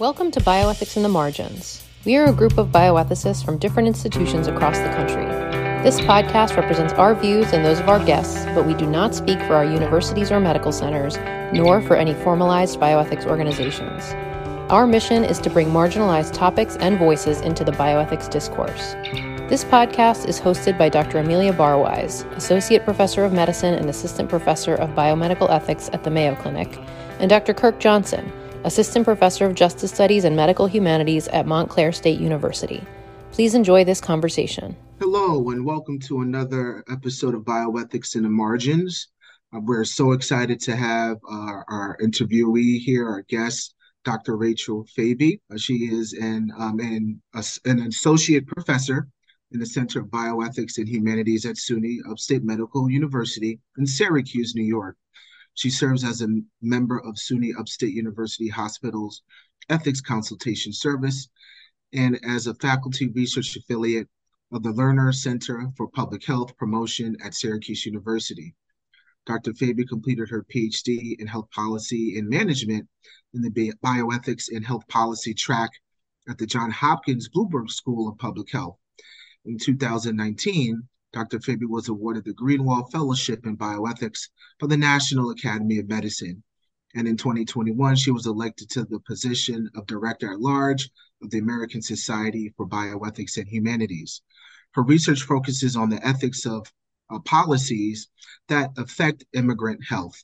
[0.00, 1.86] Welcome to Bioethics in the Margins.
[2.04, 5.24] We are a group of bioethicists from different institutions across the country.
[5.84, 9.38] This podcast represents our views and those of our guests, but we do not speak
[9.42, 11.16] for our universities or medical centers,
[11.54, 14.02] nor for any formalized bioethics organizations.
[14.68, 18.94] Our mission is to bring marginalized topics and voices into the bioethics discourse.
[19.48, 21.18] This podcast is hosted by Dr.
[21.18, 26.34] Amelia Barwise, Associate Professor of Medicine and Assistant Professor of Biomedical Ethics at the Mayo
[26.34, 26.80] Clinic,
[27.20, 27.54] and Dr.
[27.54, 28.32] Kirk Johnson,
[28.64, 32.82] Assistant Professor of Justice Studies and Medical Humanities at Montclair State University.
[33.30, 34.74] Please enjoy this conversation.
[35.00, 39.08] Hello, and welcome to another episode of Bioethics in the Margins.
[39.54, 44.38] Uh, we're so excited to have uh, our interviewee here, our guest, Dr.
[44.38, 45.40] Rachel Fabi.
[45.52, 47.20] Uh, she is an, um, an,
[47.66, 49.08] an associate professor
[49.52, 54.64] in the Center of Bioethics and Humanities at SUNY Upstate Medical University in Syracuse, New
[54.64, 54.96] York.
[55.54, 59.22] She serves as a member of SUNY Upstate University Hospital's
[59.68, 61.28] Ethics Consultation Service
[61.92, 64.08] and as a faculty research affiliate
[64.50, 68.54] of the Lerner Center for Public Health Promotion at Syracuse University.
[69.26, 69.52] Dr.
[69.52, 72.88] Fabi completed her PhD in Health Policy and Management
[73.32, 75.70] in the Bioethics and Health Policy track
[76.28, 78.76] at the Johns Hopkins Bloomberg School of Public Health.
[79.44, 81.38] In 2019, Dr.
[81.38, 86.42] Fabi was awarded the Greenwall Fellowship in Bioethics by the National Academy of Medicine.
[86.96, 90.90] And in 2021, she was elected to the position of Director at Large
[91.22, 94.22] of the American Society for Bioethics and Humanities.
[94.72, 96.66] Her research focuses on the ethics of
[97.08, 98.08] uh, policies
[98.48, 100.20] that affect immigrant health.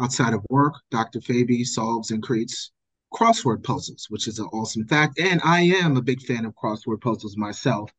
[0.00, 1.20] Outside of work, Dr.
[1.20, 2.72] Fabi solves and creates
[3.12, 5.20] crossword puzzles, which is an awesome fact.
[5.20, 7.92] And I am a big fan of crossword puzzles myself.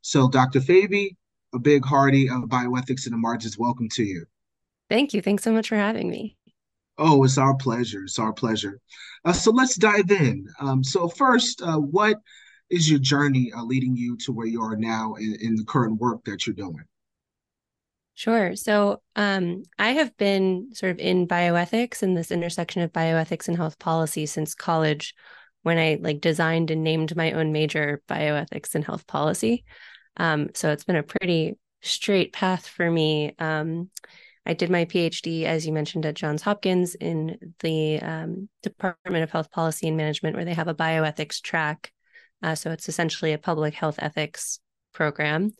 [0.00, 0.60] So, Dr.
[0.60, 1.16] Fabi,
[1.52, 4.24] a big hearty of bioethics in the margins, welcome to you.
[4.88, 5.22] Thank you.
[5.22, 6.36] Thanks so much for having me.
[6.98, 8.04] Oh, it's our pleasure.
[8.04, 8.78] It's our pleasure.
[9.24, 10.46] Uh, so let's dive in.
[10.60, 12.18] Um, so first, uh, what
[12.70, 16.00] is your journey uh, leading you to where you are now in, in the current
[16.00, 16.84] work that you're doing?
[18.14, 18.54] Sure.
[18.56, 23.56] So um, I have been sort of in bioethics and this intersection of bioethics and
[23.56, 25.14] health policy since college
[25.62, 29.64] when I like designed and named my own major bioethics and health policy.
[30.16, 33.34] Um, so it's been a pretty straight path for me.
[33.38, 33.90] Um,
[34.44, 39.30] I did my PhD, as you mentioned, at Johns Hopkins in the um, Department of
[39.30, 41.92] Health Policy and Management, where they have a bioethics track.
[42.42, 44.58] Uh, so it's essentially a public health ethics
[44.92, 45.52] program.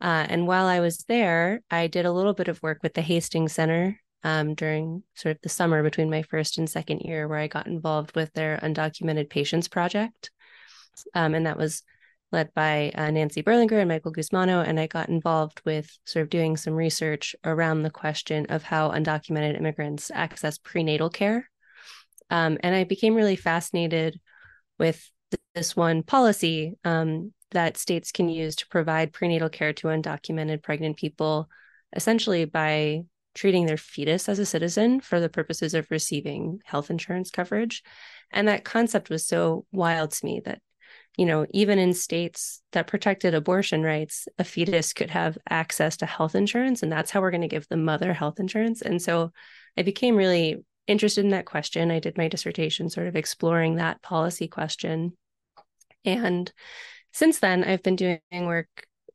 [0.00, 3.02] Uh, and while I was there, I did a little bit of work with the
[3.02, 7.38] Hastings Center um, during sort of the summer between my first and second year, where
[7.38, 10.30] I got involved with their undocumented patients project.
[11.14, 11.82] Um, and that was
[12.34, 14.66] led by uh, Nancy Berlinger and Michael Gusmano.
[14.66, 18.90] And I got involved with sort of doing some research around the question of how
[18.90, 21.48] undocumented immigrants access prenatal care.
[22.28, 24.20] Um, and I became really fascinated
[24.78, 25.10] with
[25.54, 30.96] this one policy um, that states can use to provide prenatal care to undocumented pregnant
[30.96, 31.48] people,
[31.94, 37.30] essentially by treating their fetus as a citizen for the purposes of receiving health insurance
[37.30, 37.82] coverage.
[38.30, 40.60] And that concept was so wild to me that
[41.16, 46.06] you know, even in states that protected abortion rights, a fetus could have access to
[46.06, 48.82] health insurance, and that's how we're going to give the mother health insurance.
[48.82, 49.30] And so
[49.76, 51.90] I became really interested in that question.
[51.90, 55.16] I did my dissertation sort of exploring that policy question.
[56.04, 56.52] And
[57.12, 58.68] since then, I've been doing work,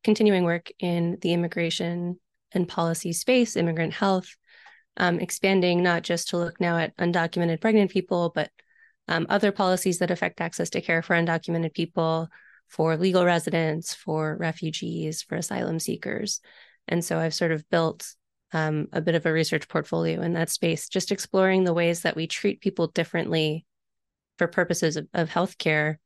[0.04, 2.20] continuing work in the immigration
[2.54, 4.36] and policy space, immigrant health,
[4.98, 8.50] um, expanding not just to look now at undocumented pregnant people, but
[9.10, 12.30] um, other policies that affect access to care for undocumented people,
[12.68, 16.40] for legal residents, for refugees, for asylum seekers.
[16.88, 18.08] And so I've sort of built
[18.54, 22.16] um, a bit of a research portfolio in that space, just exploring the ways that
[22.16, 23.66] we treat people differently
[24.38, 25.98] for purposes of, of healthcare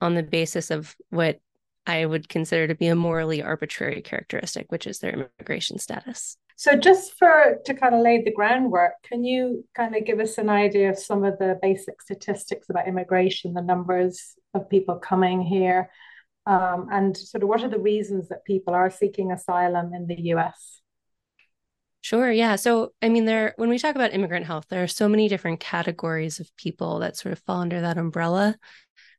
[0.00, 1.40] on the basis of what
[1.84, 6.36] I would consider to be a morally arbitrary characteristic, which is their immigration status.
[6.62, 10.38] So, just for to kind of lay the groundwork, can you kind of give us
[10.38, 15.42] an idea of some of the basic statistics about immigration, the numbers of people coming
[15.42, 15.90] here,
[16.46, 20.14] um, and sort of what are the reasons that people are seeking asylum in the
[20.34, 20.80] US?
[22.00, 22.30] Sure.
[22.30, 22.54] Yeah.
[22.54, 25.58] So, I mean, there, when we talk about immigrant health, there are so many different
[25.58, 28.56] categories of people that sort of fall under that umbrella.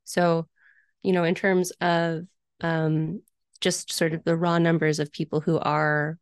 [0.06, 0.47] So,
[1.01, 2.23] you know, in terms of
[2.62, 3.21] um,
[3.59, 6.18] just sort of the raw numbers of people who are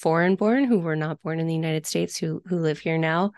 [0.00, 3.32] foreign born who were not born in the United States who who live here now.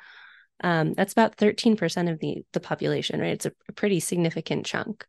[0.65, 3.33] Um, that's about 13% of the the population, right?
[3.33, 5.05] It's a, a pretty significant chunk.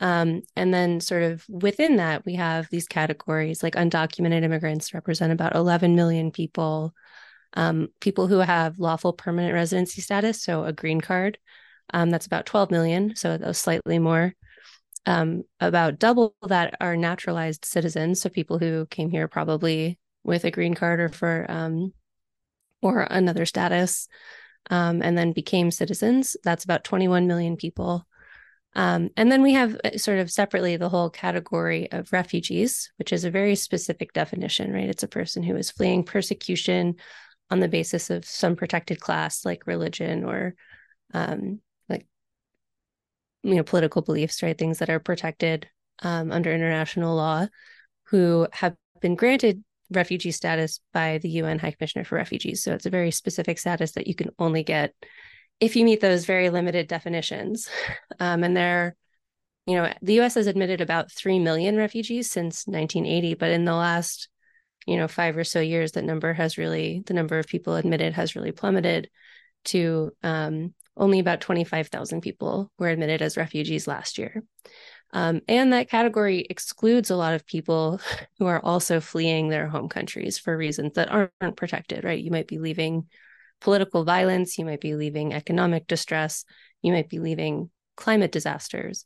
[0.00, 5.32] Um, and then sort of within that, we have these categories like undocumented immigrants represent
[5.32, 6.94] about 11 million people,
[7.54, 11.38] um, people who have lawful permanent residency status, so a green card,
[11.92, 14.34] Um, that's about 12 million, so slightly more.
[15.06, 20.50] Um, about double that are naturalized citizens, so people who came here probably with a
[20.50, 21.92] green card or for um,
[22.82, 24.06] or another status,
[24.70, 26.36] um, and then became citizens.
[26.44, 28.06] That's about 21 million people.
[28.76, 33.12] Um, and then we have uh, sort of separately the whole category of refugees, which
[33.12, 34.88] is a very specific definition, right?
[34.88, 36.96] It's a person who is fleeing persecution
[37.50, 40.54] on the basis of some protected class, like religion or
[41.14, 42.06] um, like
[43.42, 44.56] you know political beliefs, right?
[44.56, 45.66] Things that are protected
[46.02, 47.46] um, under international law,
[48.08, 52.62] who have been granted refugee status by the UN High Commissioner for Refugees.
[52.62, 54.94] So it's a very specific status that you can only get
[55.60, 57.68] if you meet those very limited definitions.
[58.20, 58.96] Um, and there,
[59.64, 63.74] you know, the US has admitted about 3 million refugees since 1980, but in the
[63.74, 64.28] last,
[64.88, 68.14] you know, five or so years, that number has really, the number of people admitted
[68.14, 69.08] has really plummeted
[69.66, 74.42] to um, only about 25,000 people were admitted as refugees last year.
[75.12, 78.00] Um, and that category excludes a lot of people
[78.38, 82.22] who are also fleeing their home countries for reasons that aren't protected, right?
[82.22, 83.08] You might be leaving
[83.60, 86.44] political violence, you might be leaving economic distress,
[86.82, 89.04] you might be leaving climate disasters.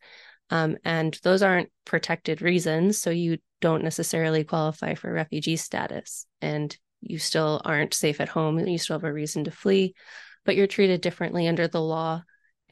[0.51, 3.01] Um, and those aren't protected reasons.
[3.01, 6.27] So you don't necessarily qualify for refugee status.
[6.43, 8.59] And you still aren't safe at home.
[8.59, 9.95] You still have a reason to flee,
[10.45, 12.23] but you're treated differently under the law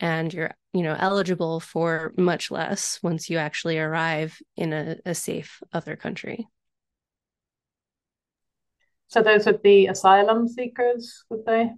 [0.00, 5.14] and you're you know eligible for much less once you actually arrive in a, a
[5.14, 6.48] safe other country.
[9.08, 11.70] So those would be asylum seekers would they?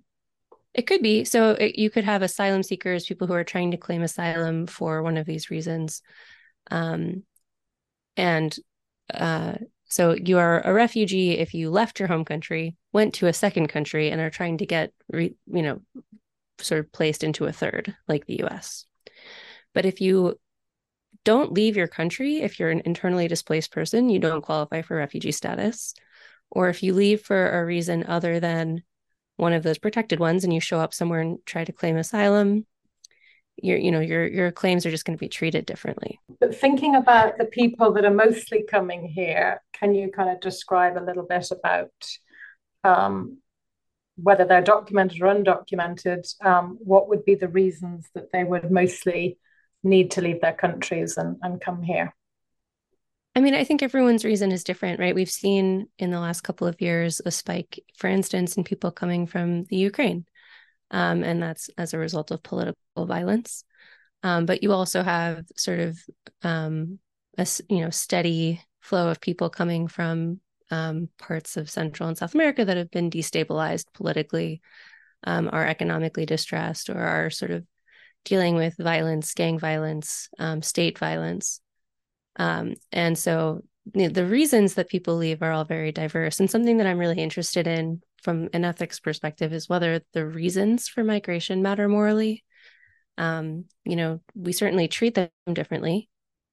[0.75, 1.25] It could be.
[1.25, 5.03] So it, you could have asylum seekers people who are trying to claim asylum for
[5.03, 6.03] one of these reasons.
[6.71, 7.25] Um,
[8.17, 8.57] and
[9.13, 9.55] uh,
[9.87, 13.69] so you are a refugee if you left your home country went to a second
[13.69, 15.81] country and are trying to get re, you know
[16.63, 18.87] sort of placed into a third, like the US.
[19.75, 20.39] But if you
[21.25, 25.33] don't leave your country, if you're an internally displaced person, you don't qualify for refugee
[25.33, 25.95] status.
[26.51, 28.83] Or if you leave for a reason other than
[29.37, 32.67] one of those protected ones and you show up somewhere and try to claim asylum,
[33.57, 36.19] your you know your your claims are just going to be treated differently.
[36.41, 40.97] But thinking about the people that are mostly coming here, can you kind of describe
[40.97, 41.91] a little bit about
[42.85, 43.39] um,
[44.17, 49.39] whether they're documented or undocumented, um, what would be the reasons that they would mostly
[49.83, 52.15] need to leave their countries and, and come here?
[53.35, 55.15] I mean, I think everyone's reason is different, right?
[55.15, 59.27] We've seen in the last couple of years a spike, for instance, in people coming
[59.27, 60.27] from the Ukraine.
[60.91, 62.77] Um, and that's as a result of political
[63.07, 63.65] violence.
[64.23, 65.99] Um, but you also have sort of
[66.43, 66.99] um,
[67.39, 70.41] a you know steady flow of people coming from
[70.73, 74.63] um, parts of Central and South America that have been destabilized politically,
[75.25, 77.65] um, are economically distressed, or are sort of
[78.25, 81.61] dealing with violence, gang violence, um, state violence.
[82.37, 83.63] Um, and so
[83.95, 86.41] you know, the reasons that people leave are all very diverse.
[86.41, 90.89] And something that I'm really interested in from an ethics perspective is whether the reasons
[90.89, 92.45] for migration matter morally.
[93.19, 96.09] Um, you know, we certainly treat them differently,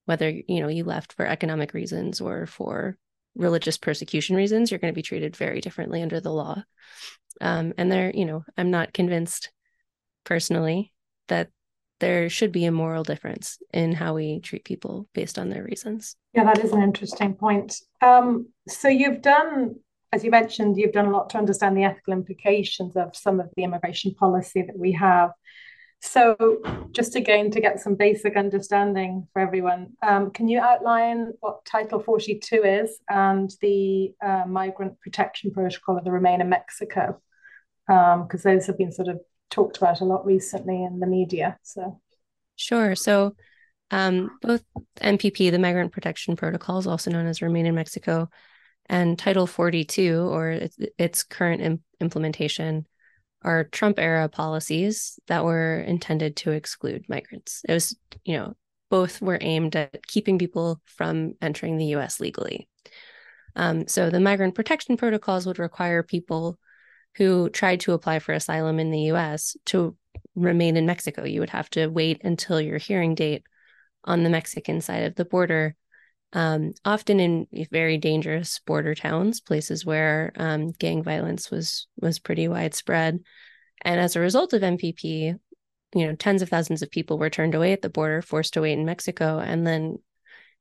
[0.06, 2.98] whether you know you left for economic reasons or for
[3.39, 6.62] religious persecution reasons, you're going to be treated very differently under the law.
[7.41, 9.51] Um, and there, you know, I'm not convinced
[10.25, 10.91] personally
[11.30, 11.50] that
[12.00, 16.16] there should be a moral difference in how we treat people based on their reasons.
[16.33, 17.75] Yeah, that is an interesting point.
[18.02, 19.75] Um, so you've done,
[20.11, 23.49] as you mentioned, you've done a lot to understand the ethical implications of some of
[23.56, 25.31] the immigration policy that we have.
[26.01, 31.65] So, just again to get some basic understanding for everyone, um, can you outline what
[31.65, 37.21] Title 42 is and the uh, Migrant Protection Protocol of the Remain in Mexico?
[37.85, 41.57] Because um, those have been sort of talked about a lot recently in the media.
[41.63, 41.99] So,
[42.56, 42.95] sure.
[42.95, 43.35] So,
[43.91, 44.63] um, both
[45.01, 48.29] MPP, the Migrant Protection Protocol, is also known as Remain in Mexico,
[48.87, 52.87] and Title 42, or its, its current Im- implementation,
[53.42, 57.62] are Trump era policies that were intended to exclude migrants.
[57.68, 58.56] It was, you know,
[58.90, 62.68] both were aimed at keeping people from entering the US legally.
[63.56, 66.60] Um, so the migrant protection protocols would require people
[67.16, 69.96] who tried to apply for asylum in the US to
[70.36, 71.24] remain in Mexico.
[71.24, 73.44] You would have to wait until your hearing date
[74.04, 75.76] on the Mexican side of the border
[76.33, 82.48] um, often in very dangerous border towns, places where um, gang violence was was pretty
[82.48, 83.19] widespread.
[83.81, 85.40] And as a result of MPP,
[85.95, 88.62] you know, tens of thousands of people were turned away at the border, forced to
[88.62, 89.98] wait in Mexico, and then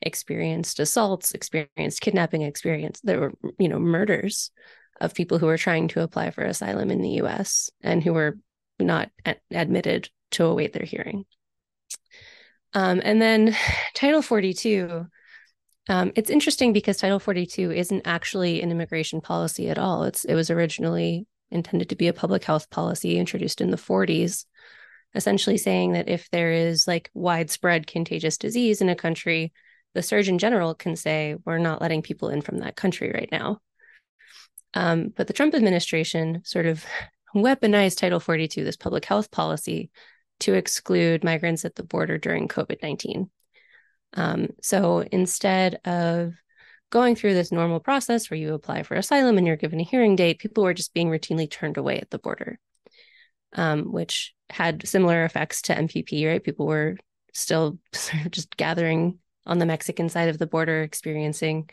[0.00, 4.50] experienced assaults, experienced kidnapping, experienced there were you know murders
[5.00, 7.70] of people who were trying to apply for asylum in the U.S.
[7.82, 8.38] and who were
[8.80, 9.10] not
[9.50, 11.24] admitted to await their hearing.
[12.74, 13.56] Um, and then
[13.94, 15.06] Title 42,
[15.88, 20.04] um, it's interesting because Title 42 isn't actually an immigration policy at all.
[20.04, 24.44] It's it was originally intended to be a public health policy introduced in the 40s,
[25.14, 29.52] essentially saying that if there is like widespread contagious disease in a country,
[29.94, 33.58] the Surgeon General can say, we're not letting people in from that country right now.
[34.74, 36.84] Um, but the Trump administration sort of
[37.34, 39.90] weaponized Title 42, this public health policy,
[40.40, 43.30] to exclude migrants at the border during COVID 19.
[44.14, 46.34] Um, so instead of
[46.90, 50.16] going through this normal process where you apply for asylum and you're given a hearing
[50.16, 52.58] date, people were just being routinely turned away at the border,
[53.54, 56.42] um, which had similar effects to MPP, right?
[56.42, 56.96] People were
[57.34, 61.68] still sort of just gathering on the Mexican side of the border, experiencing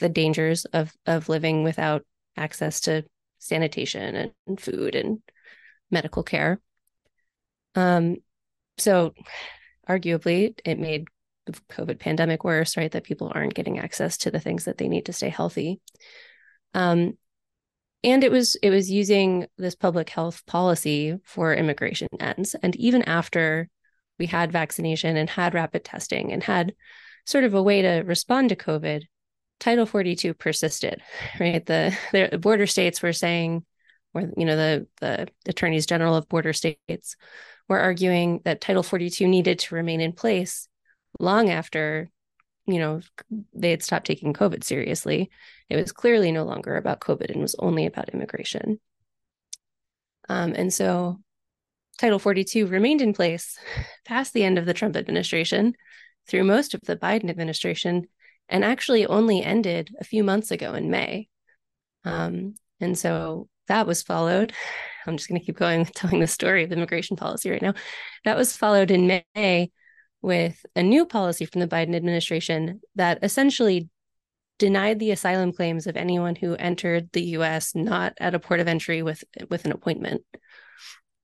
[0.00, 2.04] the dangers of, of living without
[2.36, 3.04] access to
[3.38, 5.20] sanitation and, and food and
[5.90, 6.60] medical care.
[7.74, 8.16] Um,
[8.78, 9.14] so
[9.88, 11.08] arguably it made
[11.70, 12.90] COVID pandemic worse, right?
[12.90, 15.80] That people aren't getting access to the things that they need to stay healthy.
[16.74, 17.16] Um,
[18.04, 22.54] and it was it was using this public health policy for immigration ends.
[22.62, 23.68] And even after
[24.18, 26.74] we had vaccination and had rapid testing and had
[27.26, 29.02] sort of a way to respond to COVID,
[29.60, 31.02] Title 42 persisted,
[31.40, 31.64] right?
[31.64, 33.64] The, the border states were saying,
[34.14, 37.16] or you know, the the attorneys general of border states
[37.68, 40.68] were arguing that Title 42 needed to remain in place
[41.18, 42.10] long after,
[42.66, 43.00] you know,
[43.54, 45.30] they had stopped taking COVID seriously.
[45.68, 48.80] It was clearly no longer about COVID and was only about immigration.
[50.28, 51.20] Um, and so
[51.98, 53.58] Title 42 remained in place
[54.04, 55.74] past the end of the Trump administration,
[56.28, 58.06] through most of the Biden administration,
[58.48, 61.28] and actually only ended a few months ago in May.
[62.04, 64.52] Um, and so that was followed.
[65.06, 67.74] I'm just going to keep going telling the story of immigration policy right now.
[68.24, 69.70] That was followed in May
[70.20, 73.88] with a new policy from the Biden administration that essentially
[74.58, 78.68] denied the asylum claims of anyone who entered the US not at a port of
[78.68, 80.22] entry with with an appointment.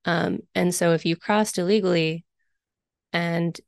[0.04, 2.24] Um, and so if you crossed illegally
[3.12, 3.58] and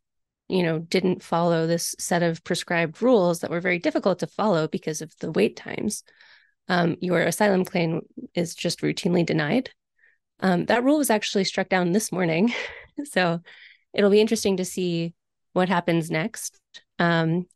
[0.48, 4.68] you know didn't follow this set of prescribed rules that were very difficult to follow
[4.68, 6.04] because of the wait times
[6.68, 8.02] um, your asylum claim
[8.34, 9.70] is just routinely denied.
[10.40, 12.52] Um, that rule was actually struck down this morning.
[13.04, 13.40] so
[13.96, 15.14] it'll be interesting to see
[15.52, 16.60] what happens next.
[16.98, 17.46] Um,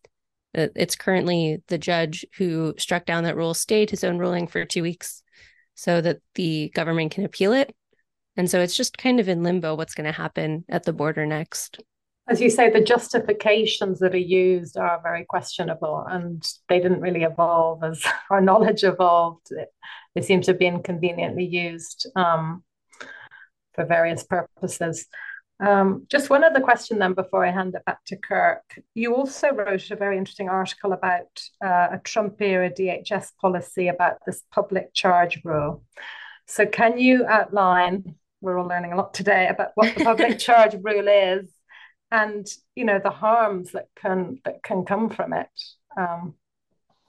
[0.53, 4.83] it's currently the judge who struck down that rule stayed his own ruling for two
[4.83, 5.23] weeks
[5.77, 7.73] so that the government can appeal it.
[8.37, 11.25] And so it's just kind of in limbo what's going to happen at the border
[11.25, 11.79] next
[12.31, 17.25] as you say, the justifications that are used are very questionable and they didn't really
[17.25, 19.49] evolve as our knowledge evolved.
[20.15, 22.63] They seem to have been conveniently used um,
[23.75, 25.07] for various purposes.
[25.61, 28.63] Um, just one other question then before I hand it back to Kirk.
[28.95, 31.29] You also wrote a very interesting article about
[31.63, 35.85] uh, a Trump era DHS policy about this public charge rule.
[36.47, 38.17] So, can you outline?
[38.41, 41.47] We're all learning a lot today about what the public charge rule is
[42.11, 45.49] and you know the harms that can that can come from it
[45.97, 46.35] um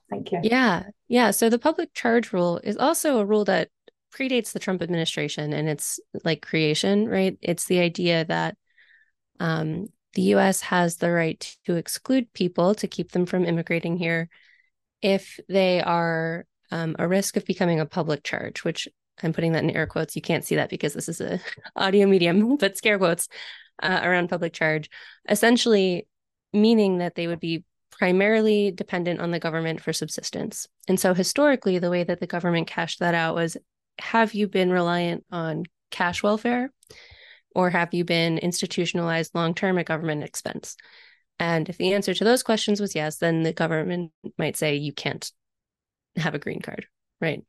[0.09, 3.69] thank you yeah yeah so the public charge rule is also a rule that
[4.11, 8.55] predates the trump administration and its like creation right it's the idea that
[9.39, 14.29] um the us has the right to exclude people to keep them from immigrating here
[15.01, 18.87] if they are um, a risk of becoming a public charge which
[19.23, 21.39] i'm putting that in air quotes you can't see that because this is a
[21.75, 23.27] audio medium but scare quotes
[23.81, 24.89] uh, around public charge,
[25.29, 26.07] essentially
[26.53, 30.67] meaning that they would be primarily dependent on the government for subsistence.
[30.87, 33.57] And so historically, the way that the government cashed that out was
[33.99, 36.71] have you been reliant on cash welfare
[37.53, 40.75] or have you been institutionalized long term at government expense?
[41.39, 44.93] And if the answer to those questions was yes, then the government might say you
[44.93, 45.29] can't
[46.15, 46.85] have a green card,
[47.19, 47.43] right?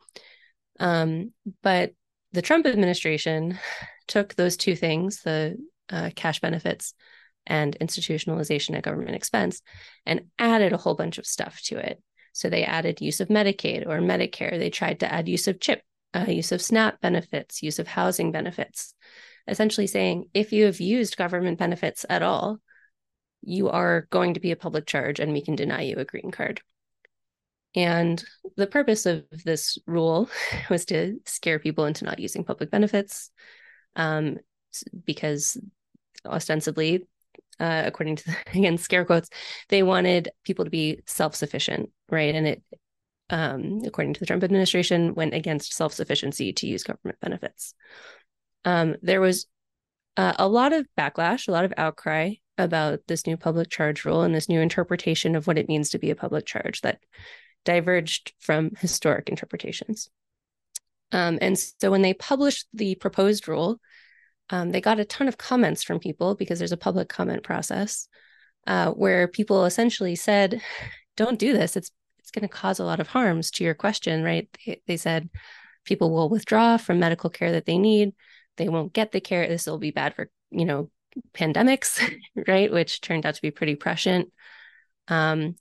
[0.80, 1.32] Um,
[1.62, 1.92] but
[2.32, 3.58] the Trump administration
[4.08, 5.56] took those two things, the
[5.90, 6.94] uh, cash benefits
[7.46, 9.62] and institutionalization at government expense
[10.06, 12.02] and added a whole bunch of stuff to it.
[12.32, 14.58] So they added use of Medicaid or Medicare.
[14.58, 15.82] They tried to add use of CHIP,
[16.14, 18.94] uh, use of SNAP benefits, use of housing benefits,
[19.46, 22.58] essentially saying if you have used government benefits at all,
[23.42, 26.30] you are going to be a public charge and we can deny you a green
[26.30, 26.60] card.
[27.74, 28.22] And
[28.56, 30.28] the purpose of this rule
[30.70, 33.30] was to scare people into not using public benefits
[33.96, 34.38] um,
[35.04, 35.58] because
[36.24, 37.06] ostensibly,
[37.58, 39.30] uh, according to the, again scare quotes,
[39.68, 42.34] they wanted people to be self sufficient, right?
[42.34, 42.62] And it,
[43.30, 47.74] um, according to the Trump administration, went against self sufficiency to use government benefits.
[48.64, 49.46] Um, there was
[50.16, 54.22] uh, a lot of backlash, a lot of outcry about this new public charge rule
[54.22, 57.00] and this new interpretation of what it means to be a public charge that
[57.64, 60.10] diverged from historic interpretations.
[61.12, 63.80] Um, and so when they published the proposed rule,
[64.50, 68.08] um, they got a ton of comments from people because there's a public comment process
[68.66, 70.60] uh, where people essentially said,
[71.16, 71.76] "Don't do this.
[71.76, 71.92] It's it's
[72.32, 74.48] going to cause a lot of harms." To your question, right?
[74.66, 75.30] They, they said
[75.84, 78.14] people will withdraw from medical care that they need.
[78.56, 79.46] They won't get the care.
[79.46, 80.90] This will be bad for you know
[81.34, 82.00] pandemics,
[82.48, 82.72] right?
[82.72, 84.32] Which turned out to be pretty prescient.
[85.08, 85.56] Um,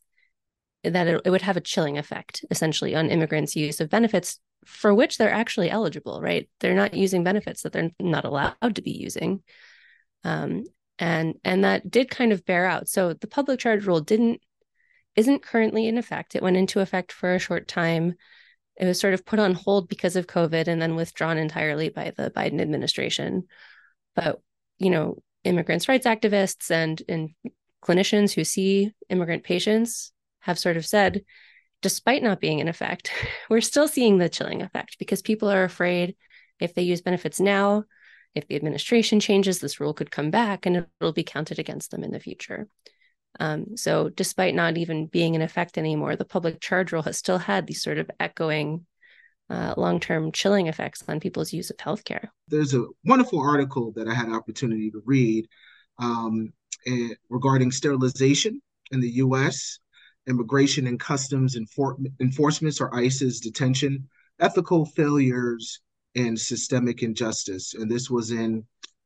[0.84, 4.94] that it, it would have a chilling effect essentially on immigrants' use of benefits for
[4.94, 6.50] which they're actually eligible, right?
[6.60, 9.44] They're not using benefits that they're not allowed to be using.
[10.24, 10.66] Um,
[11.00, 12.88] and and that did kind of bear out.
[12.88, 14.42] So the public charge rule didn't
[15.16, 16.36] isn't currently in effect.
[16.36, 18.16] It went into effect for a short time.
[18.78, 22.14] It was sort of put on hold because of COVID and then withdrawn entirely by
[22.16, 23.44] the Biden administration.
[24.16, 24.40] But
[24.78, 27.30] you know, immigrants' rights activists and and
[27.84, 31.24] clinicians who see immigrant patients have sort of said
[31.82, 33.12] despite not being in effect,
[33.50, 36.16] we're still seeing the chilling effect because people are afraid
[36.60, 37.84] if they use benefits now,
[38.36, 42.04] if the administration changes, this rule could come back and it'll be counted against them
[42.04, 42.68] in the future.
[43.40, 47.38] Um, so, despite not even being in effect anymore, the public charge rule has still
[47.38, 48.86] had these sort of echoing
[49.50, 52.28] uh, long-term chilling effects on people's use of healthcare.
[52.48, 55.48] There's a wonderful article that I had an opportunity to read
[56.00, 56.54] um,
[56.88, 58.62] eh, regarding sterilization
[58.92, 59.80] in the U.S.
[60.28, 64.08] Immigration and Customs Enfor- Enforcement, or ICE's detention,
[64.40, 65.82] ethical failures,
[66.16, 67.74] and systemic injustice.
[67.74, 68.66] And this was in,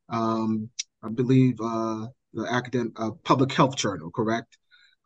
[0.09, 0.69] um,
[1.03, 4.57] I believe, uh, the academic uh, public health journal, correct?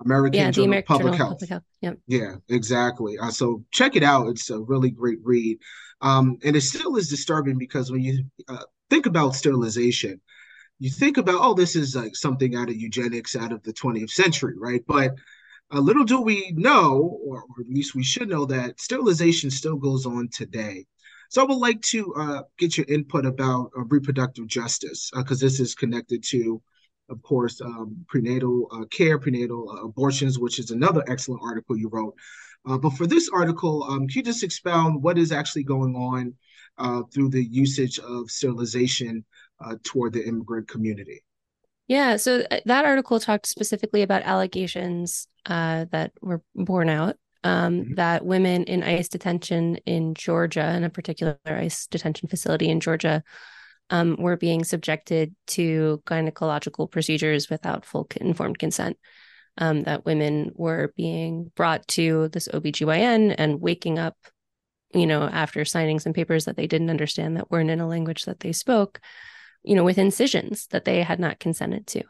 [0.04, 1.30] American yeah, Journal American Public Journal Health.
[1.40, 1.64] Public Health.
[1.82, 1.98] Yep.
[2.08, 3.18] Yeah, exactly.
[3.18, 4.28] Uh, so check it out.
[4.28, 5.60] It's a really great read.
[6.02, 10.22] Um, and it still is disturbing because when you uh, think about sterilization,
[10.80, 14.12] you think about, oh, this is like something out of eugenics out of the 20th
[14.12, 14.82] century, right?
[14.88, 15.16] But
[15.74, 19.76] uh, little do we know, or, or, at least we should know, that sterilization still
[19.76, 20.86] goes on today.
[21.30, 25.46] So I would like to uh, get your input about uh, reproductive justice, because uh,
[25.46, 26.62] this is connected to,
[27.10, 31.90] of course, um, prenatal uh, care, prenatal uh, abortions, which is another excellent article you
[31.90, 32.16] wrote.
[32.66, 36.34] but for this article, um, can you just expound what is actually going on
[37.12, 39.26] through the usage of sterilization
[39.84, 41.22] toward the immigrant community?
[41.90, 47.82] Yeah, so uh, that article talked specifically about allegations uh, that were borne out um,
[47.82, 47.94] mm-hmm.
[47.96, 53.24] that women in ICE detention in Georgia, in a particular ICE detention facility in Georgia,
[53.90, 58.98] um, were being subjected to gynecological procedures without full informed consent.
[59.58, 64.16] Um, that women were being brought to this OBGYN and waking up,
[64.94, 68.24] you know, after signing some papers that they didn't understand that weren't in a language
[68.24, 69.02] that they spoke,
[69.64, 72.04] you know, with incisions that they had not consented to.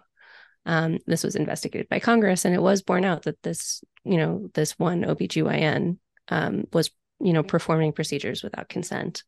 [0.67, 4.51] Um, this was investigated by Congress, and it was borne out that this, you know,
[4.53, 9.23] this one OBGYN um, was, you know, performing procedures without consent.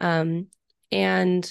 [0.00, 0.48] Um,
[0.90, 1.48] and,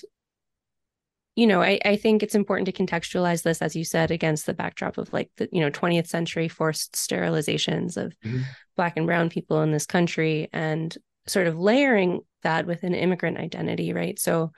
[1.35, 4.53] you know, I, I think it's important to contextualize this, as you said, against the
[4.53, 8.41] backdrop of like the, you know, 20th century forced sterilizations of mm-hmm.
[8.75, 13.37] Black and Brown people in this country and sort of layering that with an immigrant
[13.37, 14.19] identity, right?
[14.19, 14.51] So,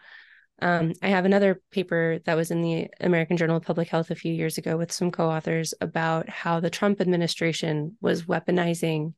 [0.62, 4.16] um, I have another paper that was in the American Journal of Public Health a
[4.16, 9.14] few years ago with some co authors about how the Trump administration was weaponizing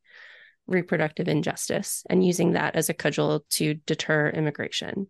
[0.65, 5.08] reproductive injustice and using that as a cudgel to deter immigration.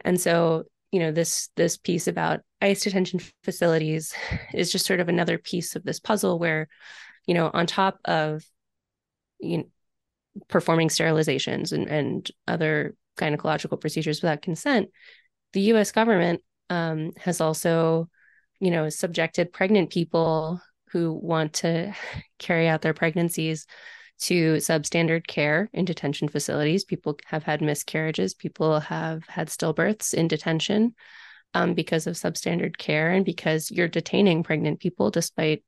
[0.00, 4.14] And so, you know, this this piece about ICE detention facilities
[4.54, 6.68] is just sort of another piece of this puzzle where,
[7.26, 8.42] you know, on top of
[9.40, 9.64] you know,
[10.48, 14.88] performing sterilizations and, and other gynecological procedures without consent,
[15.52, 18.08] the US government um, has also,
[18.60, 21.94] you know, subjected pregnant people who want to
[22.38, 23.66] carry out their pregnancies
[24.18, 26.84] to substandard care in detention facilities.
[26.84, 30.94] People have had miscarriages, people have had stillbirths in detention
[31.54, 35.62] um, because of substandard care and because you're detaining pregnant people despite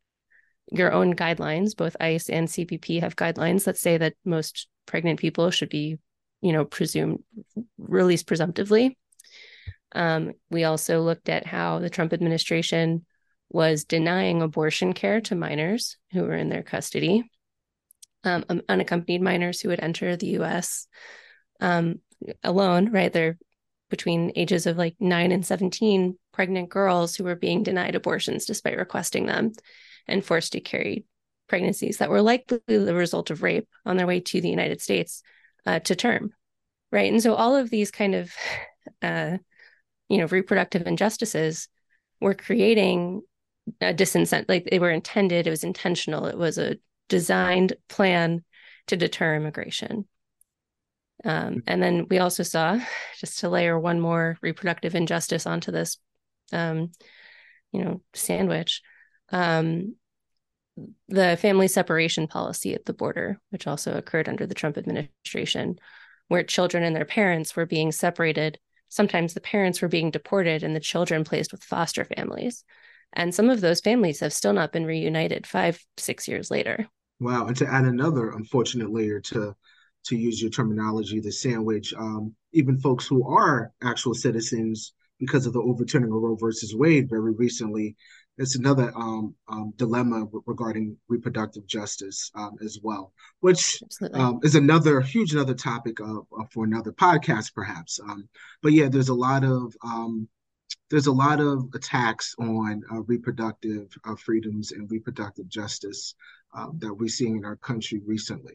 [0.70, 1.76] your own guidelines.
[1.76, 5.98] Both ICE and CBP have guidelines that say that most pregnant people should be,
[6.40, 7.22] you know, presumed
[7.78, 8.98] released presumptively.
[9.92, 13.06] Um, we also looked at how the Trump administration
[13.50, 17.24] was denying abortion care to minors who were in their custody,
[18.24, 20.86] um, unaccompanied minors who would enter the US
[21.60, 22.00] um,
[22.42, 23.12] alone, right?
[23.12, 23.38] They're
[23.90, 28.76] between ages of like nine and 17 pregnant girls who were being denied abortions despite
[28.76, 29.52] requesting them
[30.06, 31.04] and forced to carry
[31.48, 35.22] pregnancies that were likely the result of rape on their way to the United States
[35.64, 36.32] uh, to term,
[36.92, 37.10] right?
[37.10, 38.30] And so all of these kind of
[39.02, 39.38] uh,
[40.08, 41.68] you know, reproductive injustices
[42.20, 43.22] were creating
[43.80, 46.76] a disincent, like they were intended, it was intentional, it was a
[47.08, 48.44] designed plan
[48.88, 50.06] to deter immigration.
[51.24, 52.78] Um, and then we also saw,
[53.18, 55.98] just to layer one more reproductive injustice onto this,
[56.52, 56.92] um,
[57.72, 58.82] you know, sandwich,
[59.30, 59.94] um,
[61.08, 65.78] the family separation policy at the border, which also occurred under the Trump administration,
[66.28, 68.58] where children and their parents were being separated.
[68.88, 72.64] Sometimes the parents were being deported and the children placed with foster families.
[73.12, 76.86] And some of those families have still not been reunited five, six years later.
[77.20, 77.46] Wow.
[77.46, 79.54] And to add another unfortunate layer to
[80.04, 85.52] to use your terminology, the sandwich, um, even folks who are actual citizens because of
[85.52, 87.96] the overturning of Roe versus Wade very recently,
[88.38, 93.82] it's another um, um, dilemma regarding reproductive justice um, as well, which
[94.14, 97.98] um, is another huge another topic of, of for another podcast perhaps.
[98.00, 98.28] Um,
[98.62, 100.28] but yeah, there's a lot of um,
[100.88, 106.14] there's a lot of attacks on uh, reproductive uh, freedoms and reproductive justice
[106.54, 108.54] uh, that we're seeing in our country recently.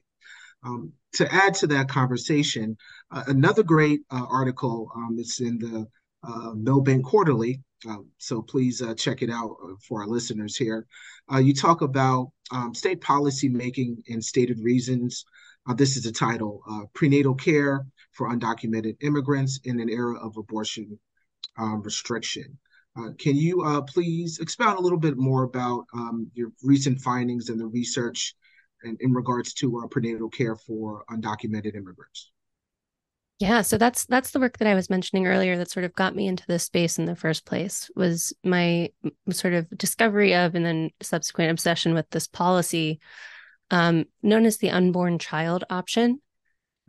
[0.65, 2.77] Um, to add to that conversation,
[3.12, 5.88] uh, another great uh, article um, is in the
[6.23, 7.62] uh, Milbank Quarterly.
[7.88, 10.88] Um, so please uh, check it out uh, for our listeners here.
[11.32, 15.25] Uh, you talk about um, state policy making and stated reasons.
[15.75, 16.62] this is the title
[16.93, 20.97] Prenatal Care for Undocumented Immigrants in an Era of Abortion
[21.58, 21.82] um,
[22.95, 23.17] Restriction.
[23.17, 27.67] can you please expound a little bit more about um, your recent findings and the
[27.67, 28.36] research
[28.84, 32.32] in, in regards to uh, prenatal care for undocumented immigrants.
[33.39, 36.15] Yeah, so that's that's the work that I was mentioning earlier that sort of got
[36.15, 38.89] me into this space in the first place was my
[39.32, 42.99] sort of discovery of and then subsequent obsession with this policy
[43.71, 46.21] um, known as the unborn child option.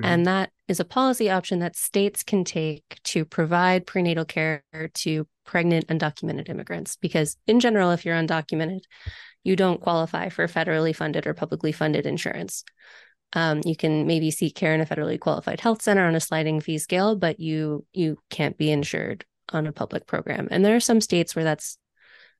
[0.00, 0.04] Mm-hmm.
[0.04, 4.62] And that is a policy option that states can take to provide prenatal care
[4.94, 6.96] to pregnant undocumented immigrants.
[6.96, 8.80] Because in general, if you're undocumented,
[9.42, 12.64] you don't qualify for federally funded or publicly funded insurance.
[13.34, 16.60] Um, you can maybe seek care in a federally qualified health center on a sliding
[16.60, 20.48] fee scale, but you you can't be insured on a public program.
[20.50, 21.76] And there are some states where that's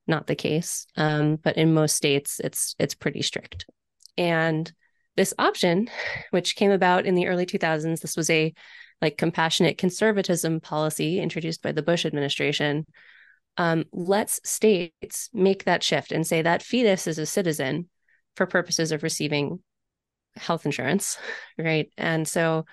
[0.07, 3.67] not the case, um, but in most states, it's it's pretty strict.
[4.17, 4.73] And
[5.17, 5.89] this option,
[6.31, 8.53] which came about in the early 2000s, this was a
[9.03, 12.87] like compassionate conservatism policy introduced by the Bush administration
[13.57, 17.89] um, let's states make that shift and say that fetus is a citizen
[18.37, 19.61] for purposes of receiving
[20.37, 21.19] health insurance,
[21.59, 21.91] right?
[21.97, 22.65] And so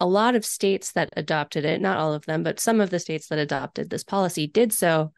[0.00, 2.98] a lot of states that adopted it, not all of them, but some of the
[2.98, 5.12] states that adopted this policy did so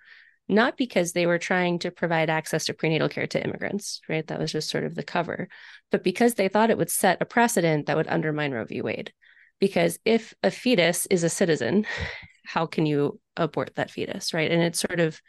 [0.48, 4.26] not because they were trying to provide access to prenatal care to immigrants, right?
[4.26, 5.48] That was just sort of the cover,
[5.90, 8.80] but because they thought it would set a precedent that would undermine Roe v.
[8.80, 9.12] Wade.
[9.60, 11.86] Because if a fetus is a citizen,
[12.46, 14.50] how can you abort that fetus, right?
[14.50, 15.20] And it's sort of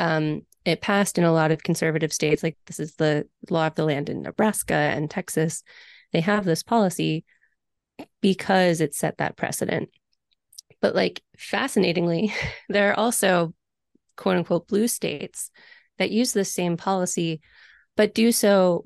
[0.00, 2.42] um, it passed in a lot of conservative states.
[2.42, 5.62] Like this is the law of the land in Nebraska and Texas.
[6.12, 7.24] They have this policy
[8.20, 9.90] because it set that precedent.
[10.80, 12.34] But like fascinatingly,
[12.68, 13.54] there are also
[14.20, 15.50] quote unquote blue states
[15.98, 17.40] that use the same policy,
[17.96, 18.84] but do so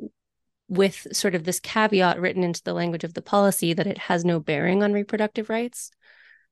[0.68, 4.25] with sort of this caveat written into the language of the policy that it has
[4.25, 5.90] no bearing on reproductive rights.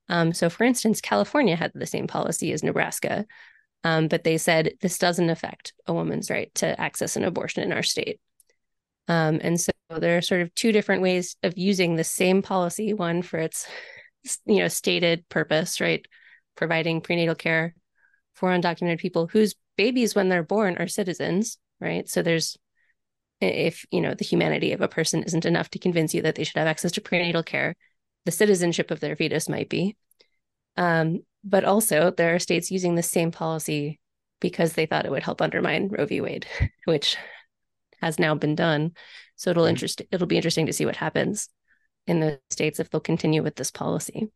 [0.09, 3.25] Um, so, for instance, California had the same policy as Nebraska,
[3.85, 7.73] um, but they said this doesn't affect a woman's right to access an abortion in
[7.73, 8.21] our state.
[9.09, 12.95] Um, and so there are sort of two different ways of using the same policy
[12.95, 13.66] one for its
[14.47, 16.07] you know stated purpose right
[16.57, 17.75] providing prenatal care
[18.35, 22.57] for undocumented people whose babies when they're born are citizens right so there's
[23.40, 26.45] if you know the humanity of a person isn't enough to convince you that they
[26.45, 27.75] should have access to prenatal care
[28.25, 29.97] the citizenship of their fetus might be.
[30.77, 33.99] Um, but also, there are states using the same policy
[34.40, 36.21] because they thought it would help undermine Roe v.
[36.21, 36.47] Wade,
[36.85, 37.16] which
[38.01, 38.92] has now been done.
[39.37, 41.49] So it'll interest it'll be interesting to see what happens
[42.07, 44.29] in the states if they'll continue with this policy.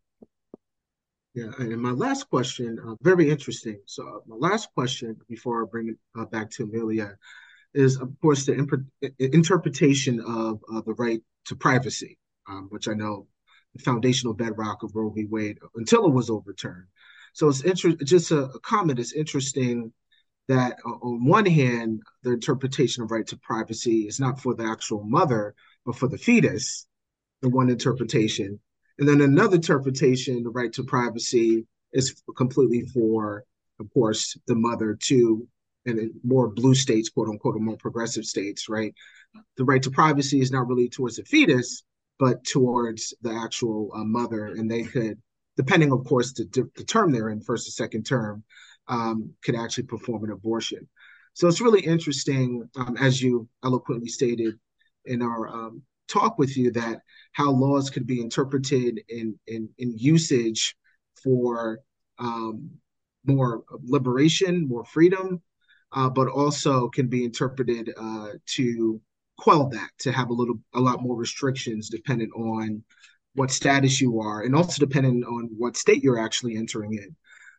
[1.36, 3.78] Yeah, and my last question, uh, very interesting.
[3.84, 7.18] So uh, my last question before I bring it uh, back to Amelia
[7.74, 12.16] is, of course, the imp- interpretation of uh, the right to privacy,
[12.48, 13.26] um, which I know
[13.74, 15.26] the foundational bedrock of Roe v.
[15.26, 16.86] Wade until it was overturned.
[17.34, 18.98] So it's inter- just a, a comment.
[18.98, 19.92] It's interesting
[20.48, 24.64] that uh, on one hand, the interpretation of right to privacy is not for the
[24.64, 26.86] actual mother, but for the fetus,
[27.42, 28.58] the one interpretation.
[28.98, 33.44] And then another interpretation, the right to privacy, is completely for,
[33.78, 35.46] of course, the mother too,
[35.84, 38.94] and more blue states, quote unquote, or more progressive states, right?
[39.56, 41.84] The right to privacy is not really towards the fetus,
[42.18, 45.18] but towards the actual uh, mother, and they could
[45.56, 48.44] depending, of course, the, the term they're in, first or second term,
[48.88, 50.86] um, could actually perform an abortion.
[51.32, 54.58] So it's really interesting, um, as you eloquently stated
[55.04, 57.00] in our um, talk with you, that
[57.32, 60.76] how laws could be interpreted in in, in usage
[61.22, 61.80] for
[62.18, 62.70] um,
[63.24, 65.42] more liberation, more freedom,
[65.92, 69.00] uh, but also can be interpreted uh, to
[69.38, 72.82] quell that, to have a little, a lot more restrictions dependent on
[73.34, 77.14] what status you are, and also depending on what state you're actually entering in.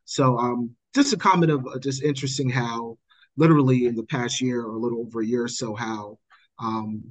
[0.05, 2.97] So, um, just a comment of uh, just interesting how,
[3.35, 6.17] literally in the past year or a little over a year or so, how
[6.57, 7.03] um,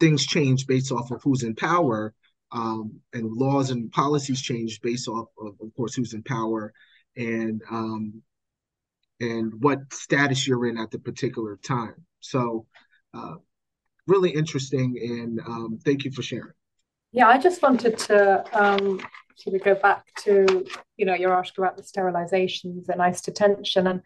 [0.00, 2.14] things change based off of who's in power,
[2.52, 6.72] um, and laws and policies change based off of, of course, who's in power,
[7.16, 8.22] and um,
[9.20, 12.04] and what status you're in at the particular time.
[12.20, 12.66] So,
[13.14, 13.36] uh,
[14.06, 16.52] really interesting, and um, thank you for sharing.
[17.12, 19.00] Yeah, I just wanted to um,
[19.36, 23.86] sort of go back to, you know, your article about the sterilizations and ICE detention.
[23.86, 24.02] And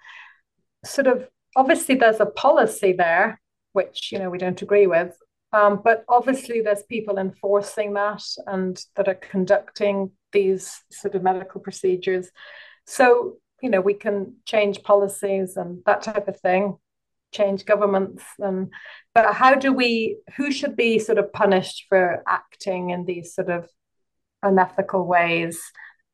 [0.85, 3.41] sort of obviously there's a policy there,
[3.73, 5.17] which, you know, we don't agree with.
[5.53, 11.61] Um, but obviously there's people enforcing that and that are conducting these sort of medical
[11.61, 12.31] procedures.
[12.87, 16.79] So, you know, we can change policies and that type of thing
[17.33, 18.73] change governments and
[19.15, 23.49] but how do we who should be sort of punished for acting in these sort
[23.49, 23.69] of
[24.43, 25.61] unethical ways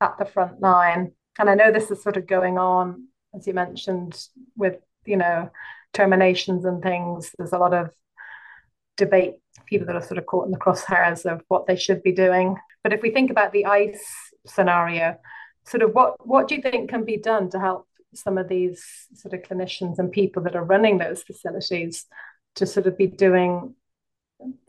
[0.00, 3.54] at the front line and i know this is sort of going on as you
[3.54, 5.48] mentioned with you know
[5.94, 7.90] terminations and things there's a lot of
[8.96, 9.34] debate
[9.66, 12.56] people that are sort of caught in the crosshairs of what they should be doing.
[12.82, 14.04] But if we think about the ice
[14.46, 15.16] scenario
[15.66, 18.84] sort of what what do you think can be done to help some of these
[19.14, 22.06] sort of clinicians and people that are running those facilities
[22.54, 23.74] to sort of be doing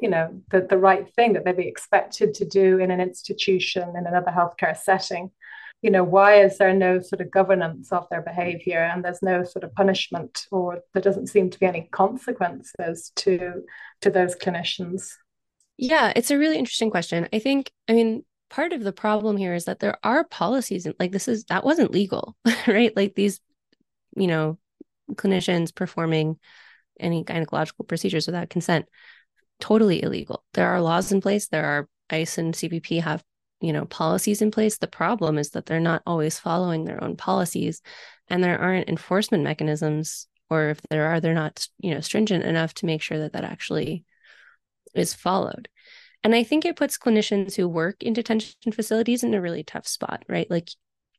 [0.02, 3.96] you know the, the right thing that they'd be expected to do in an institution
[3.96, 5.32] in another healthcare setting
[5.82, 9.44] you know why is there no sort of governance of their behavior and there's no
[9.44, 13.64] sort of punishment or there doesn't seem to be any consequences to
[14.02, 15.12] to those clinicians?
[15.78, 17.28] Yeah it's a really interesting question.
[17.32, 20.96] I think i mean part of the problem here is that there are policies and
[21.00, 22.36] like this is that wasn't legal
[22.68, 22.96] right?
[22.96, 23.40] Like these
[24.16, 24.58] you know
[25.12, 26.40] clinicians performing
[27.00, 28.88] any gynecological procedures without consent
[29.60, 30.44] totally illegal.
[30.54, 31.48] There are laws in place.
[31.48, 33.24] There are ice and cbp have
[33.62, 37.16] you know policies in place the problem is that they're not always following their own
[37.16, 37.82] policies
[38.30, 42.74] and there aren't enforcement mechanisms or if there are they're not you know stringent enough
[42.74, 44.06] to make sure that that actually
[44.94, 45.68] is followed
[46.24, 49.88] and I think it puts clinicians who work in detention facilities in a really tough
[49.88, 50.50] spot, right?
[50.50, 50.70] Like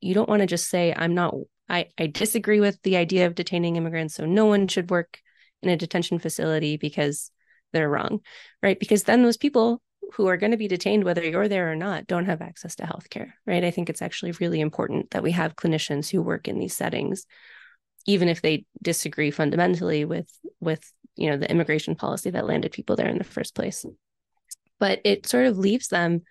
[0.01, 1.35] you don't want to just say, I'm not,
[1.69, 5.21] I, I disagree with the idea of detaining immigrants, so no one should work
[5.63, 7.31] in a detention facility because
[7.73, 8.21] they're wrong,
[8.63, 8.79] right?
[8.79, 9.81] Because then those people
[10.15, 12.85] who are going to be detained, whether you're there or not, don't have access to
[12.85, 13.65] healthcare, right?
[13.65, 17.27] I think it's actually really important that we have clinicians who work in these settings,
[18.07, 22.97] even if they disagree fundamentally with with you know the immigration policy that landed people
[22.97, 23.85] there in the first place
[24.79, 26.23] but it sort of leaves them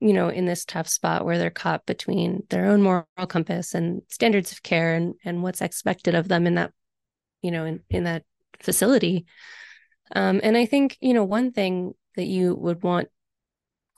[0.00, 4.02] you know in this tough spot where they're caught between their own moral compass and
[4.08, 6.72] standards of care and and what's expected of them in that
[7.42, 8.24] you know in, in that
[8.60, 9.26] facility
[10.14, 13.08] um, and i think you know one thing that you would want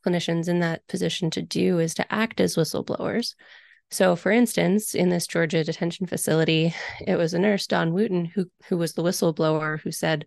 [0.05, 3.35] clinicians in that position to do is to act as whistleblowers.
[3.90, 6.74] So for instance in this georgia detention facility
[7.07, 10.27] it was a nurse Dawn Wooten who who was the whistleblower who said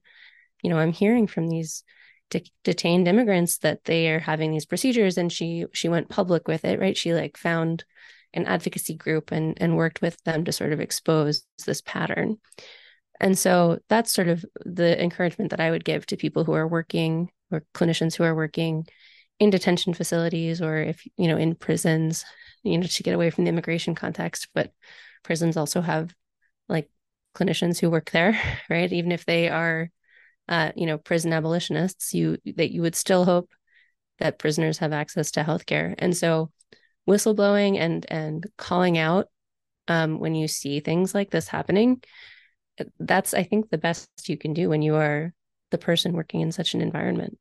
[0.63, 1.83] you know i'm hearing from these
[2.29, 6.65] de- detained immigrants that they are having these procedures and she she went public with
[6.65, 6.97] it right?
[6.97, 7.85] She like found
[8.33, 12.37] an advocacy group and and worked with them to sort of expose this pattern.
[13.19, 16.67] And so that's sort of the encouragement that i would give to people who are
[16.67, 18.85] working or clinicians who are working
[19.39, 22.25] in detention facilities or if you know in prisons
[22.63, 24.71] you know to get away from the immigration context but
[25.23, 26.13] prisons also have
[26.67, 26.89] like
[27.35, 29.89] clinicians who work there right even if they are
[30.49, 33.51] uh, you know, prison abolitionists, you that you would still hope
[34.19, 35.93] that prisoners have access to healthcare.
[35.97, 36.51] And so
[37.07, 39.27] whistleblowing and and calling out
[39.87, 42.01] um, when you see things like this happening,
[42.99, 45.33] that's I think the best you can do when you are
[45.71, 47.37] the person working in such an environment.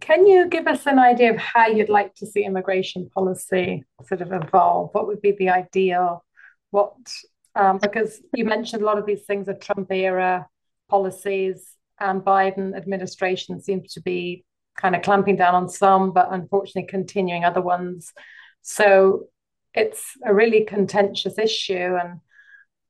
[0.00, 4.20] Can you give us an idea of how you'd like to see immigration policy sort
[4.20, 4.90] of evolve?
[4.92, 6.24] What would be the ideal?
[6.70, 6.96] What
[7.54, 10.46] um, because you mentioned a lot of these things are Trump era
[10.88, 14.44] policies and Biden administration seems to be
[14.76, 18.12] kind of clamping down on some, but unfortunately continuing other ones.
[18.60, 19.28] So
[19.74, 22.20] it's a really contentious issue, and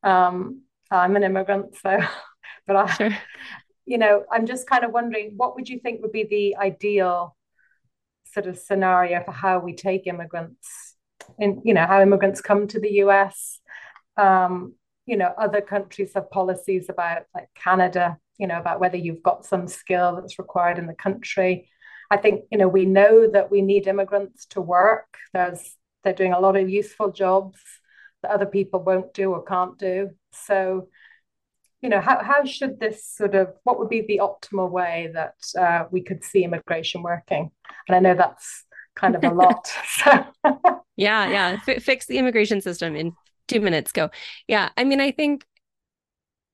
[0.03, 2.01] um, I'm an immigrant, so
[2.67, 3.17] but I, sure.
[3.87, 7.37] You know, I'm just kind of wondering, what would you think would be the ideal
[8.37, 10.95] sort of scenario for how we take immigrants
[11.39, 13.61] in you know how immigrants come to the US.
[14.17, 14.75] Um,
[15.07, 19.45] you know, other countries have policies about like Canada, you know, about whether you've got
[19.47, 21.69] some skill that's required in the country.
[22.11, 25.17] I think you know we know that we need immigrants to work.
[25.33, 27.59] There's they're doing a lot of useful jobs
[28.23, 30.11] that other people won't do or can't do.
[30.33, 30.89] So,
[31.83, 35.35] you know, how how should this sort of what would be the optimal way that
[35.59, 37.51] uh, we could see immigration working?
[37.89, 39.71] And I know that's kind of a lot.
[39.89, 40.27] so.
[40.97, 43.13] yeah, yeah, F- fix the immigration system in
[43.47, 43.93] two minutes.
[43.93, 44.11] Go.
[44.49, 45.45] Yeah, I mean, I think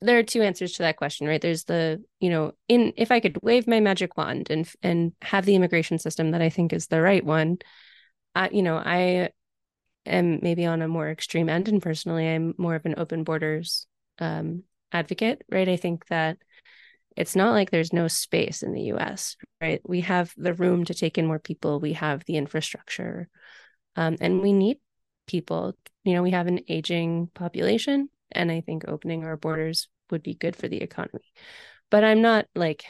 [0.02, 3.20] there are two answers to that question right there's the you know in if i
[3.20, 6.88] could wave my magic wand and and have the immigration system that i think is
[6.88, 7.56] the right one
[8.35, 9.30] I, you know i
[10.04, 13.87] am maybe on a more extreme end and personally i'm more of an open borders
[14.18, 16.38] um, advocate right i think that
[17.16, 20.94] it's not like there's no space in the us right we have the room to
[20.94, 23.28] take in more people we have the infrastructure
[23.96, 24.78] um, and we need
[25.26, 25.74] people
[26.05, 30.35] you know we have an aging population and I think opening our borders would be
[30.35, 31.33] good for the economy.
[31.90, 32.85] But I'm not like,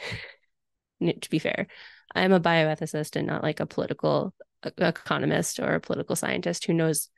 [1.01, 1.67] to be fair,
[2.15, 4.33] I'm a bioethicist and not like a political
[4.77, 7.09] economist or a political scientist who knows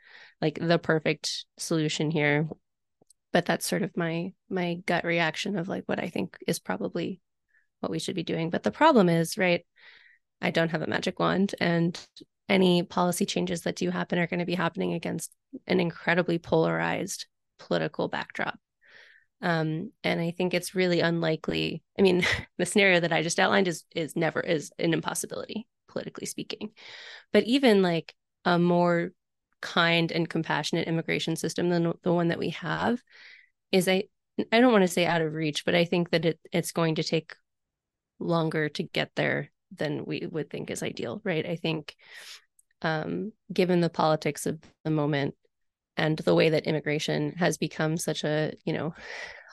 [0.42, 2.50] like the perfect solution here.
[3.36, 7.20] But that's sort of my my gut reaction of like what I think is probably
[7.82, 8.50] what we should be doing.
[8.50, 9.66] But the problem is, right?
[10.42, 12.00] I don't have a magic wand, and
[12.48, 15.36] any policy changes that do happen are going to be happening against
[15.68, 17.26] an incredibly polarized
[17.60, 18.58] political backdrop.
[19.42, 21.84] Um, and I think it's really unlikely.
[22.00, 22.26] I mean,
[22.58, 26.70] the scenario that I just outlined is is never is an impossibility, politically speaking.
[27.34, 29.12] But even like a more
[29.66, 33.02] kind and compassionate immigration system than the one that we have
[33.72, 34.04] is I
[34.52, 36.96] I don't want to say out of reach, but I think that it it's going
[36.96, 37.34] to take
[38.20, 41.46] longer to get there than we would think is ideal, right?
[41.46, 41.96] I think
[42.84, 45.34] um, given the politics of the moment,
[45.98, 48.94] and the way that immigration has become such a you know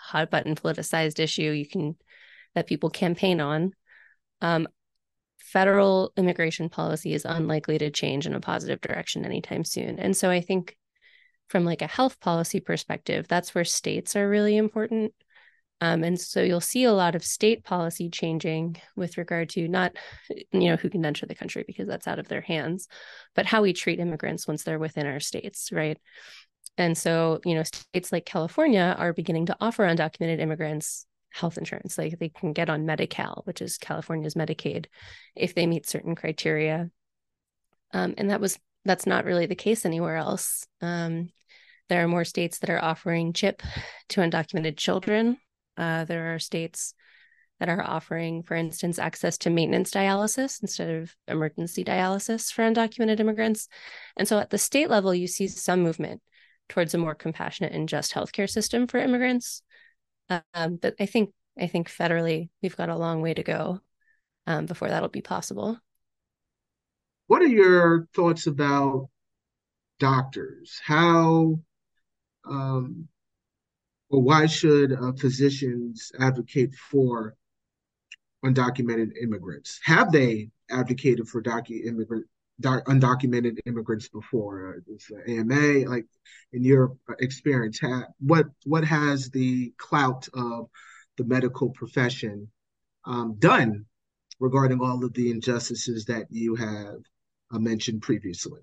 [0.02, 1.96] hot button politicized issue you can
[2.54, 3.72] that people campaign on
[4.42, 4.68] um,
[5.42, 10.30] federal immigration policy is unlikely to change in a positive direction anytime soon and so
[10.30, 10.76] i think
[11.48, 15.12] from like a health policy perspective that's where states are really important
[15.82, 19.96] um, and so you'll see a lot of state policy changing with regard to not,
[20.52, 22.86] you know, who can enter the country because that's out of their hands,
[23.34, 25.98] but how we treat immigrants once they're within our states, right?
[26.78, 31.98] And so, you know, states like California are beginning to offer undocumented immigrants health insurance.
[31.98, 34.86] Like they can get on Medi-Cal, which is California's Medicaid,
[35.34, 36.90] if they meet certain criteria.
[37.92, 40.66] Um, and that was that's not really the case anywhere else.
[40.80, 41.30] Um,
[41.88, 43.62] there are more states that are offering CHIP
[44.10, 45.36] to undocumented children,
[45.76, 46.94] uh, there are states
[47.60, 53.20] that are offering, for instance, access to maintenance dialysis instead of emergency dialysis for undocumented
[53.20, 53.68] immigrants.
[54.16, 56.20] And so at the state level, you see some movement
[56.68, 59.62] towards a more compassionate and just healthcare system for immigrants.
[60.54, 63.80] Um, but I think I think federally we've got a long way to go
[64.46, 65.78] um, before that'll be possible.
[67.26, 69.08] What are your thoughts about
[69.98, 70.80] doctors?
[70.84, 71.60] How
[72.48, 73.08] um,
[74.10, 77.34] well, why should uh, physicians advocate for
[78.44, 79.80] undocumented immigrants?
[79.84, 82.26] Have they advocated for docu- immigrant,
[82.62, 84.80] doc, undocumented immigrants before?
[84.90, 86.06] Uh, AMA, like
[86.52, 90.68] in your experience, ha- what what has the clout of
[91.18, 92.48] the medical profession
[93.04, 93.84] um, done
[94.40, 96.96] regarding all of the injustices that you have
[97.52, 98.60] uh, mentioned previously?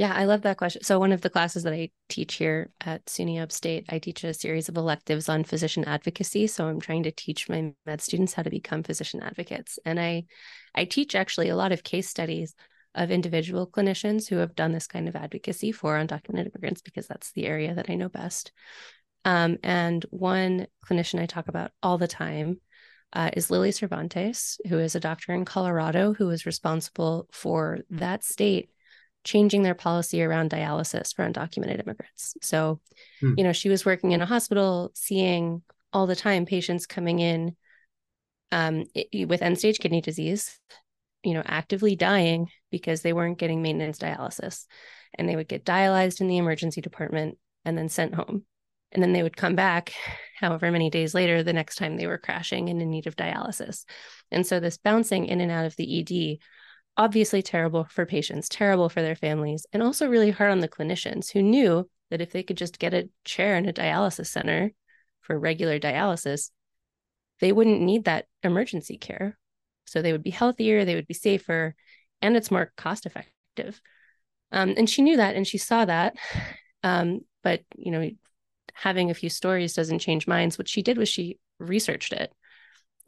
[0.00, 0.82] Yeah, I love that question.
[0.82, 4.32] So, one of the classes that I teach here at SUNY Upstate, I teach a
[4.32, 6.46] series of electives on physician advocacy.
[6.46, 9.78] So, I'm trying to teach my med students how to become physician advocates.
[9.84, 10.24] And I,
[10.74, 12.54] I teach actually a lot of case studies
[12.94, 17.32] of individual clinicians who have done this kind of advocacy for undocumented immigrants because that's
[17.32, 18.52] the area that I know best.
[19.26, 22.62] Um, and one clinician I talk about all the time
[23.12, 28.24] uh, is Lily Cervantes, who is a doctor in Colorado who is responsible for that
[28.24, 28.70] state
[29.24, 32.34] changing their policy around dialysis for undocumented immigrants.
[32.42, 32.80] So,
[33.20, 33.34] hmm.
[33.36, 35.62] you know, she was working in a hospital, seeing
[35.92, 37.56] all the time patients coming in
[38.52, 38.84] um,
[39.26, 40.58] with end stage kidney disease,
[41.22, 44.66] you know, actively dying because they weren't getting maintenance dialysis.
[45.14, 48.44] And they would get dialyzed in the emergency department and then sent home.
[48.92, 49.92] And then they would come back,
[50.40, 53.84] however many days later, the next time they were crashing and in need of dialysis.
[54.30, 56.38] And so, this bouncing in and out of the ED
[57.00, 61.32] obviously terrible for patients, terrible for their families, and also really hard on the clinicians
[61.32, 64.70] who knew that if they could just get a chair in a dialysis center
[65.22, 66.50] for regular dialysis,
[67.40, 69.38] they wouldn't need that emergency care.
[69.86, 71.74] So they would be healthier, they would be safer,
[72.20, 73.80] and it's more cost effective.
[74.52, 76.16] Um, and she knew that and she saw that.
[76.82, 78.10] Um, but, you know,
[78.74, 80.58] having a few stories doesn't change minds.
[80.58, 82.30] What she did was she researched it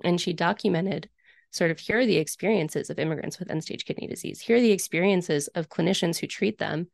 [0.03, 1.11] and she documented
[1.53, 4.41] sort of here are the experiences of immigrants with end stage kidney disease.
[4.41, 6.89] Here are the experiences of clinicians who treat them.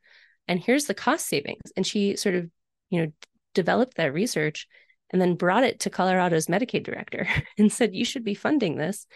[0.48, 1.72] And here's the cost savings.
[1.76, 2.50] And she sort of,
[2.90, 3.12] you know,
[3.54, 4.66] developed that research
[5.10, 7.26] and then brought it to Colorado's Medicaid director
[7.58, 9.06] and said, you should be funding this.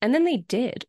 [0.00, 0.86] And then they did.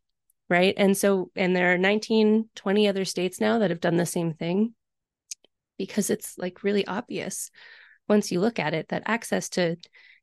[0.50, 0.72] Right.
[0.78, 4.32] And so, and there are 19, 20 other states now that have done the same
[4.32, 4.74] thing
[5.76, 7.50] because it's like really obvious
[8.08, 9.76] once you look at it that access to,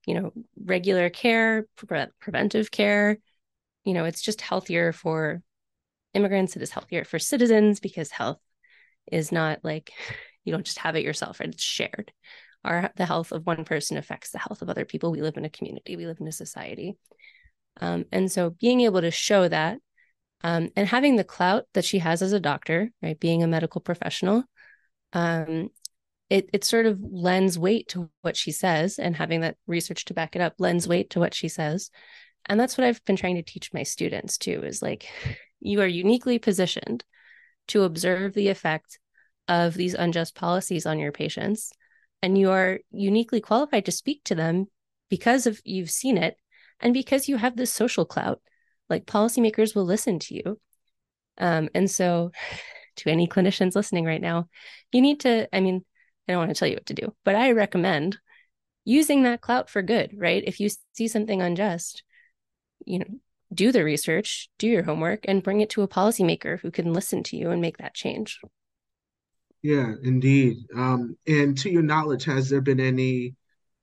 [0.07, 3.19] you know, regular care, pre- preventive care,
[3.85, 5.41] you know, it's just healthier for
[6.13, 6.55] immigrants.
[6.55, 8.39] It is healthier for citizens because health
[9.11, 9.91] is not like
[10.43, 11.49] you don't just have it yourself, right?
[11.49, 12.11] It's shared.
[12.63, 15.11] Our the health of one person affects the health of other people.
[15.11, 15.95] We live in a community.
[15.95, 16.97] We live in a society.
[17.79, 19.79] Um, and so being able to show that
[20.45, 23.81] um, and having the clout that she has as a doctor, right, being a medical
[23.81, 24.43] professional,
[25.13, 25.69] um,
[26.29, 30.13] it it sort of lends weight to what she says, and having that research to
[30.13, 31.89] back it up lends weight to what she says,
[32.47, 34.63] and that's what I've been trying to teach my students too.
[34.63, 35.07] Is like
[35.59, 37.03] you are uniquely positioned
[37.67, 38.99] to observe the effect
[39.47, 41.71] of these unjust policies on your patients,
[42.21, 44.67] and you are uniquely qualified to speak to them
[45.09, 46.37] because of you've seen it
[46.79, 48.41] and because you have this social clout.
[48.89, 50.59] Like policymakers will listen to you.
[51.37, 52.31] Um, and so
[52.97, 54.47] to any clinicians listening right now
[54.93, 55.83] you need to i mean
[56.29, 58.17] i don't want to tell you what to do but i recommend
[58.85, 60.43] using that clout for good right?
[60.45, 62.03] If you see something unjust
[62.85, 63.05] you know
[63.53, 67.23] do the research do your homework and bring it to a policymaker who can listen
[67.23, 68.39] to you and make that change
[69.61, 73.35] yeah indeed um, and to your knowledge has there been any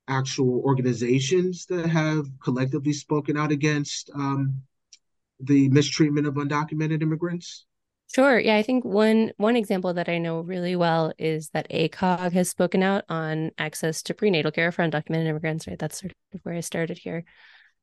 [0.08, 4.62] actual organizations that have collectively spoken out against um,
[5.40, 7.66] the mistreatment of undocumented immigrants?
[8.14, 8.38] Sure.
[8.38, 12.50] Yeah, I think one one example that I know really well is that ACOG has
[12.50, 15.66] spoken out on access to prenatal care for undocumented immigrants.
[15.66, 17.24] Right, that's sort of where I started here.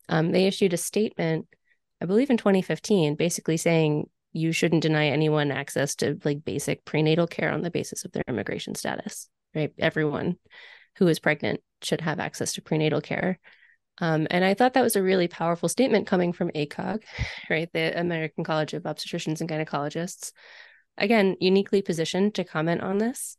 [0.09, 1.47] Um, they issued a statement,
[2.01, 7.27] I believe, in 2015, basically saying you shouldn't deny anyone access to like basic prenatal
[7.27, 9.29] care on the basis of their immigration status.
[9.55, 10.37] Right, everyone
[10.97, 13.39] who is pregnant should have access to prenatal care.
[13.99, 17.03] Um, and I thought that was a really powerful statement coming from ACOG,
[17.49, 17.69] right?
[17.73, 20.31] The American College of Obstetricians and Gynecologists.
[20.97, 23.37] Again, uniquely positioned to comment on this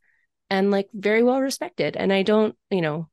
[0.49, 1.95] and like very well respected.
[1.95, 3.07] And I don't, you know,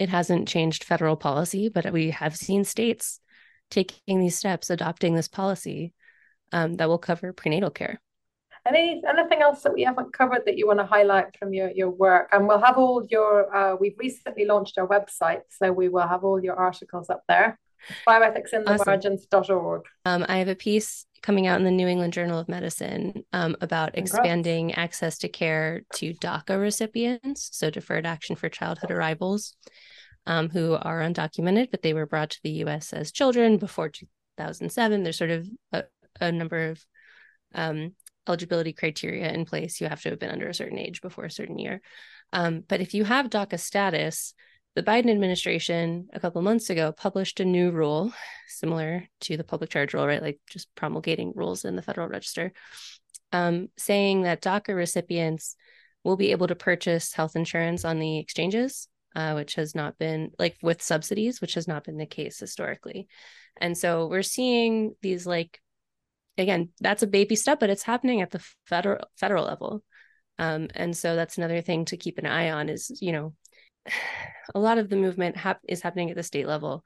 [0.00, 3.20] it hasn't changed federal policy, but we have seen states
[3.70, 5.92] taking these steps, adopting this policy
[6.52, 8.00] um, that will cover prenatal care.
[8.66, 11.90] Any anything else that we haven't covered that you want to highlight from your your
[11.90, 12.28] work?
[12.32, 13.54] And we'll have all your.
[13.54, 17.58] Uh, we've recently launched our website, so we will have all your articles up there.
[18.06, 19.82] Bioethicsinthemargins.org.
[20.04, 23.56] Um, I have a piece coming out in the New England Journal of Medicine um,
[23.60, 24.14] about Congrats.
[24.14, 29.54] expanding access to care to DACA recipients, so Deferred Action for Childhood Arrivals,
[30.26, 32.92] um, who are undocumented, but they were brought to the U.S.
[32.92, 35.02] as children before 2007.
[35.02, 35.84] There's sort of a,
[36.20, 36.84] a number of
[37.54, 37.94] um,
[38.26, 39.80] eligibility criteria in place.
[39.80, 41.80] You have to have been under a certain age before a certain year.
[42.32, 44.34] Um, but if you have DACA status,
[44.76, 48.12] the Biden administration a couple months ago published a new rule
[48.46, 50.22] similar to the public charge rule, right?
[50.22, 52.52] Like just promulgating rules in the Federal Register,
[53.32, 55.56] um, saying that DACA recipients
[56.04, 60.30] will be able to purchase health insurance on the exchanges, uh, which has not been
[60.38, 63.08] like with subsidies, which has not been the case historically.
[63.56, 65.60] And so we're seeing these like
[66.38, 69.82] again, that's a baby step, but it's happening at the federal federal level.
[70.38, 73.34] Um, and so that's another thing to keep an eye on is, you know,
[74.54, 76.84] a lot of the movement hap- is happening at the state level,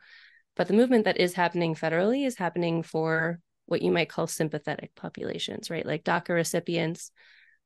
[0.57, 4.95] but the movement that is happening federally is happening for what you might call sympathetic
[4.95, 5.87] populations, right?
[5.87, 7.11] Like DACA recipients,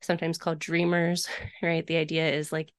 [0.00, 1.26] sometimes called dreamers,
[1.62, 1.86] right?
[1.86, 2.72] The idea is like,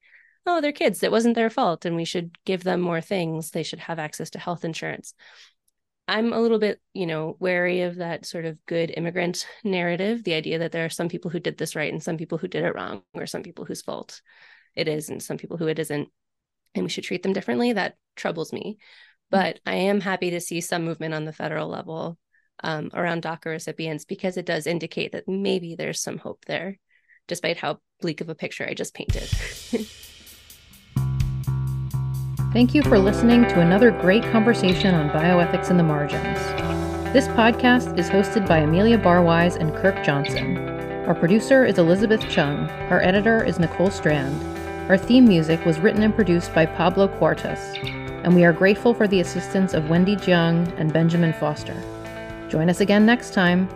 [0.45, 1.03] oh, they're kids.
[1.03, 1.85] It wasn't their fault.
[1.85, 3.51] And we should give them more things.
[3.51, 5.13] They should have access to health insurance.
[6.07, 10.33] I'm a little bit, you know, wary of that sort of good immigrant narrative, the
[10.33, 12.63] idea that there are some people who did this right and some people who did
[12.63, 14.21] it wrong, or some people whose fault
[14.75, 16.09] it is and some people who it isn't,
[16.73, 17.73] and we should treat them differently.
[17.73, 18.79] That troubles me.
[19.29, 22.17] But I am happy to see some movement on the federal level
[22.63, 26.79] um, around DACA recipients because it does indicate that maybe there's some hope there,
[27.27, 29.29] despite how bleak of a picture I just painted.
[32.51, 36.39] Thank you for listening to another great conversation on bioethics in the margins.
[37.13, 40.57] This podcast is hosted by Amelia Barwise and Kirk Johnson.
[41.05, 42.67] Our producer is Elizabeth Chung.
[42.89, 44.41] Our editor is Nicole Strand.
[44.89, 47.77] Our theme music was written and produced by Pablo Cuartas,
[48.23, 51.79] and we are grateful for the assistance of Wendy Jiang and Benjamin Foster.
[52.49, 53.69] Join us again next time